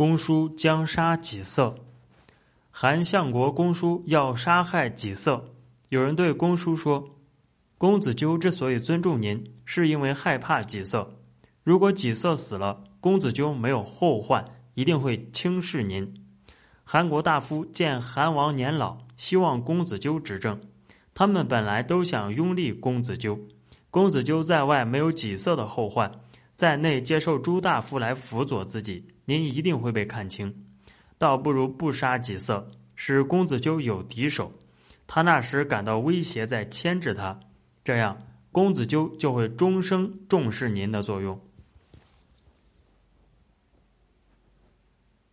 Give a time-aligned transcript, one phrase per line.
[0.00, 1.78] 公叔将杀己色。
[2.70, 5.44] 韩相国公叔要杀害己色。
[5.90, 7.06] 有人对公叔说
[7.76, 11.18] ：“公子纠之所以尊重您，是因为害怕己色。
[11.62, 14.42] 如果己色死了，公子纠没有后患，
[14.72, 16.10] 一定会轻视您。”
[16.82, 20.58] 韩国大夫见韩王年老，希望公子纠执政。
[21.12, 23.38] 他们本来都想拥立公子纠。
[23.90, 26.10] 公子纠在外没有己色的后患，
[26.56, 30.52] 在内接受朱大夫来辅佐自己，您一定会被看清。
[31.16, 34.52] 倒不如不杀己色，使公子纠有敌手。
[35.06, 37.38] 他那时感到威胁在牵制他，
[37.84, 38.20] 这样
[38.50, 41.40] 公子纠就会终生重视您的作用。